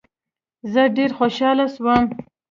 زه 0.71 0.81
ډیر 0.97 1.11
خوشحاله 1.17 1.65
سوم. 1.75 2.03